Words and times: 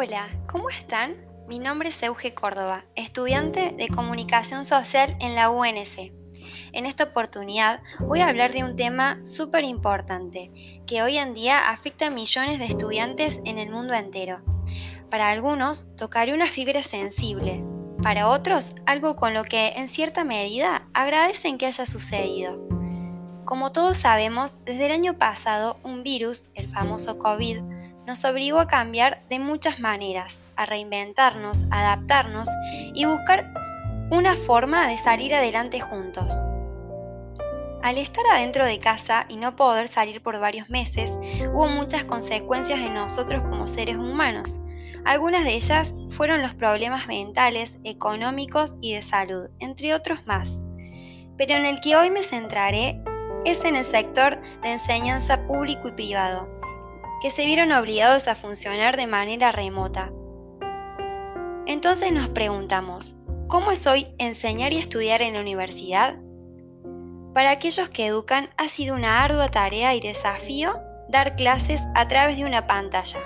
Hola, 0.00 0.28
¿cómo 0.46 0.70
están? 0.70 1.16
Mi 1.48 1.58
nombre 1.58 1.88
es 1.88 2.00
Euge 2.04 2.32
Córdoba, 2.32 2.84
estudiante 2.94 3.74
de 3.76 3.88
Comunicación 3.88 4.64
Social 4.64 5.16
en 5.18 5.34
la 5.34 5.50
UNC. 5.50 6.12
En 6.72 6.86
esta 6.86 7.02
oportunidad 7.02 7.82
voy 7.98 8.20
a 8.20 8.28
hablar 8.28 8.52
de 8.52 8.62
un 8.62 8.76
tema 8.76 9.20
súper 9.24 9.64
importante 9.64 10.52
que 10.86 11.02
hoy 11.02 11.16
en 11.16 11.34
día 11.34 11.68
afecta 11.68 12.06
a 12.06 12.10
millones 12.10 12.60
de 12.60 12.66
estudiantes 12.66 13.40
en 13.44 13.58
el 13.58 13.70
mundo 13.70 13.92
entero. 13.92 14.40
Para 15.10 15.30
algunos 15.30 15.96
tocaré 15.96 16.32
una 16.32 16.46
fibra 16.46 16.84
sensible, 16.84 17.64
para 18.00 18.28
otros 18.28 18.76
algo 18.86 19.16
con 19.16 19.34
lo 19.34 19.42
que 19.42 19.70
en 19.70 19.88
cierta 19.88 20.22
medida 20.22 20.88
agradecen 20.94 21.58
que 21.58 21.66
haya 21.66 21.86
sucedido. 21.86 22.64
Como 23.44 23.72
todos 23.72 23.96
sabemos, 23.96 24.62
desde 24.64 24.86
el 24.86 24.92
año 24.92 25.18
pasado 25.18 25.76
un 25.82 26.04
virus, 26.04 26.50
el 26.54 26.68
famoso 26.68 27.18
COVID, 27.18 27.77
nos 28.08 28.24
obligó 28.24 28.58
a 28.58 28.66
cambiar 28.66 29.22
de 29.28 29.38
muchas 29.38 29.80
maneras, 29.80 30.38
a 30.56 30.64
reinventarnos, 30.64 31.66
adaptarnos 31.70 32.48
y 32.94 33.04
buscar 33.04 33.52
una 34.10 34.34
forma 34.34 34.88
de 34.88 34.96
salir 34.96 35.34
adelante 35.34 35.78
juntos. 35.78 36.42
Al 37.82 37.98
estar 37.98 38.24
adentro 38.32 38.64
de 38.64 38.78
casa 38.78 39.26
y 39.28 39.36
no 39.36 39.56
poder 39.56 39.88
salir 39.88 40.22
por 40.22 40.40
varios 40.40 40.70
meses, 40.70 41.18
hubo 41.52 41.68
muchas 41.68 42.06
consecuencias 42.06 42.80
en 42.80 42.94
nosotros 42.94 43.42
como 43.42 43.68
seres 43.68 43.98
humanos. 43.98 44.62
Algunas 45.04 45.44
de 45.44 45.56
ellas 45.56 45.92
fueron 46.08 46.40
los 46.40 46.54
problemas 46.54 47.08
mentales, 47.08 47.76
económicos 47.84 48.76
y 48.80 48.94
de 48.94 49.02
salud, 49.02 49.50
entre 49.58 49.92
otros 49.92 50.26
más. 50.26 50.58
Pero 51.36 51.56
en 51.56 51.66
el 51.66 51.82
que 51.82 51.94
hoy 51.94 52.08
me 52.08 52.22
centraré 52.22 53.02
es 53.44 53.66
en 53.66 53.76
el 53.76 53.84
sector 53.84 54.40
de 54.62 54.72
enseñanza 54.72 55.44
público 55.44 55.88
y 55.88 55.92
privado, 55.92 56.57
que 57.20 57.30
se 57.30 57.44
vieron 57.44 57.72
obligados 57.72 58.28
a 58.28 58.34
funcionar 58.34 58.96
de 58.96 59.06
manera 59.06 59.52
remota. 59.52 60.12
Entonces 61.66 62.12
nos 62.12 62.28
preguntamos, 62.28 63.16
¿cómo 63.48 63.72
es 63.72 63.86
hoy 63.86 64.14
enseñar 64.18 64.72
y 64.72 64.78
estudiar 64.78 65.22
en 65.22 65.34
la 65.34 65.40
universidad? 65.40 66.18
Para 67.34 67.50
aquellos 67.50 67.88
que 67.88 68.06
educan 68.06 68.50
ha 68.56 68.68
sido 68.68 68.94
una 68.94 69.22
ardua 69.22 69.50
tarea 69.50 69.94
y 69.94 70.00
desafío 70.00 70.80
dar 71.08 71.36
clases 71.36 71.82
a 71.94 72.06
través 72.08 72.36
de 72.36 72.44
una 72.44 72.66
pantalla. 72.66 73.20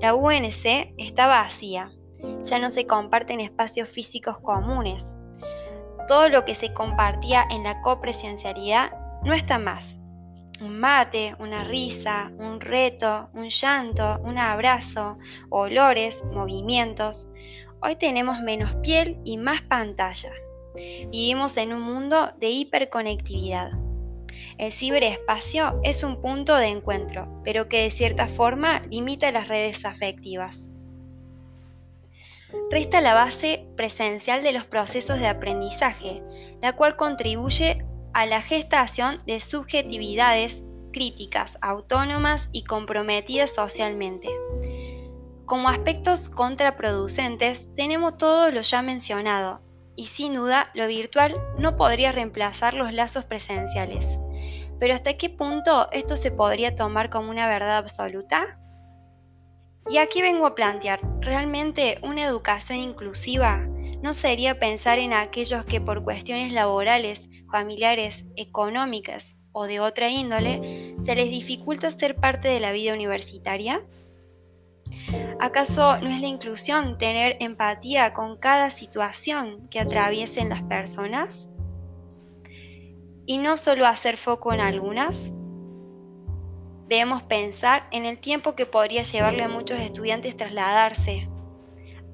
La 0.00 0.14
UNC 0.14 0.94
está 0.98 1.26
vacía, 1.26 1.92
ya 2.42 2.58
no 2.58 2.70
se 2.70 2.86
comparten 2.86 3.40
espacios 3.40 3.88
físicos 3.88 4.40
comunes. 4.40 5.16
Todo 6.06 6.28
lo 6.28 6.44
que 6.44 6.54
se 6.54 6.72
compartía 6.72 7.44
en 7.50 7.64
la 7.64 7.80
copresencialidad 7.80 8.92
no 9.22 9.32
está 9.32 9.58
más 9.58 9.99
un 10.60 10.78
mate, 10.78 11.34
una 11.38 11.64
risa, 11.64 12.30
un 12.38 12.60
reto, 12.60 13.30
un 13.32 13.48
llanto, 13.48 14.20
un 14.22 14.36
abrazo, 14.36 15.18
olores, 15.48 16.22
movimientos. 16.24 17.28
Hoy 17.80 17.96
tenemos 17.96 18.40
menos 18.40 18.74
piel 18.76 19.18
y 19.24 19.38
más 19.38 19.62
pantalla. 19.62 20.30
Vivimos 21.08 21.56
en 21.56 21.72
un 21.72 21.82
mundo 21.82 22.32
de 22.38 22.50
hiperconectividad. 22.50 23.70
El 24.58 24.70
ciberespacio 24.70 25.80
es 25.82 26.04
un 26.04 26.20
punto 26.20 26.54
de 26.56 26.66
encuentro, 26.66 27.28
pero 27.42 27.68
que 27.68 27.82
de 27.82 27.90
cierta 27.90 28.26
forma 28.26 28.80
limita 28.90 29.32
las 29.32 29.48
redes 29.48 29.86
afectivas. 29.86 30.68
Resta 32.70 33.00
la 33.00 33.14
base 33.14 33.66
presencial 33.76 34.42
de 34.42 34.52
los 34.52 34.66
procesos 34.66 35.18
de 35.18 35.28
aprendizaje, 35.28 36.22
la 36.60 36.74
cual 36.76 36.96
contribuye 36.96 37.84
a 38.12 38.26
la 38.26 38.42
gestación 38.42 39.22
de 39.26 39.40
subjetividades 39.40 40.64
críticas, 40.92 41.56
autónomas 41.60 42.48
y 42.52 42.64
comprometidas 42.64 43.54
socialmente. 43.54 44.28
Como 45.46 45.68
aspectos 45.68 46.28
contraproducentes 46.28 47.74
tenemos 47.74 48.16
todo 48.16 48.50
lo 48.50 48.60
ya 48.60 48.82
mencionado, 48.82 49.62
y 49.96 50.06
sin 50.06 50.34
duda 50.34 50.70
lo 50.74 50.86
virtual 50.86 51.34
no 51.58 51.76
podría 51.76 52.12
reemplazar 52.12 52.74
los 52.74 52.92
lazos 52.92 53.24
presenciales. 53.24 54.18
Pero 54.78 54.94
¿hasta 54.94 55.14
qué 55.14 55.28
punto 55.28 55.90
esto 55.92 56.16
se 56.16 56.30
podría 56.30 56.74
tomar 56.74 57.10
como 57.10 57.30
una 57.30 57.46
verdad 57.48 57.76
absoluta? 57.76 58.58
Y 59.88 59.98
aquí 59.98 60.22
vengo 60.22 60.46
a 60.46 60.54
plantear, 60.54 61.00
¿realmente 61.20 61.98
una 62.02 62.24
educación 62.24 62.78
inclusiva 62.78 63.66
no 64.02 64.14
sería 64.14 64.58
pensar 64.58 64.98
en 64.98 65.12
aquellos 65.12 65.64
que 65.64 65.80
por 65.80 66.02
cuestiones 66.02 66.52
laborales 66.52 67.29
familiares, 67.50 68.24
económicas 68.36 69.36
o 69.52 69.64
de 69.64 69.80
otra 69.80 70.08
índole, 70.08 70.94
se 71.02 71.14
les 71.14 71.30
dificulta 71.30 71.90
ser 71.90 72.16
parte 72.16 72.48
de 72.48 72.60
la 72.60 72.72
vida 72.72 72.94
universitaria? 72.94 73.82
¿Acaso 75.38 75.98
no 76.00 76.10
es 76.10 76.20
la 76.20 76.26
inclusión 76.26 76.98
tener 76.98 77.36
empatía 77.40 78.12
con 78.12 78.36
cada 78.36 78.70
situación 78.70 79.66
que 79.70 79.80
atraviesen 79.80 80.50
las 80.50 80.62
personas? 80.62 81.48
¿Y 83.26 83.38
no 83.38 83.56
solo 83.56 83.86
hacer 83.86 84.16
foco 84.16 84.52
en 84.52 84.60
algunas? 84.60 85.32
Debemos 86.88 87.22
pensar 87.22 87.86
en 87.92 88.04
el 88.04 88.18
tiempo 88.18 88.54
que 88.54 88.66
podría 88.66 89.02
llevarle 89.02 89.44
a 89.44 89.48
muchos 89.48 89.78
estudiantes 89.78 90.36
trasladarse 90.36 91.28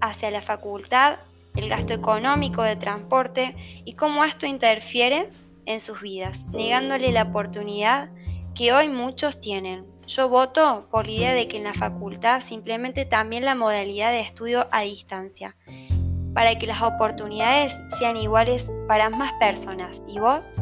hacia 0.00 0.30
la 0.30 0.42
facultad 0.42 1.18
el 1.56 1.68
gasto 1.68 1.94
económico 1.94 2.62
de 2.62 2.76
transporte 2.76 3.56
y 3.84 3.94
cómo 3.94 4.24
esto 4.24 4.46
interfiere 4.46 5.30
en 5.64 5.80
sus 5.80 6.00
vidas, 6.00 6.44
negándole 6.52 7.10
la 7.12 7.24
oportunidad 7.24 8.10
que 8.54 8.72
hoy 8.72 8.88
muchos 8.88 9.40
tienen. 9.40 9.86
Yo 10.06 10.28
voto 10.28 10.88
por 10.90 11.06
la 11.06 11.12
idea 11.12 11.34
de 11.34 11.48
que 11.48 11.56
en 11.56 11.64
la 11.64 11.74
facultad 11.74 12.40
simplemente 12.40 13.04
también 13.04 13.44
la 13.44 13.54
modalidad 13.54 14.12
de 14.12 14.20
estudio 14.20 14.68
a 14.70 14.82
distancia, 14.82 15.56
para 16.32 16.56
que 16.58 16.66
las 16.66 16.82
oportunidades 16.82 17.72
sean 17.98 18.16
iguales 18.16 18.70
para 18.86 19.10
más 19.10 19.32
personas. 19.40 20.00
¿Y 20.06 20.18
vos? 20.20 20.60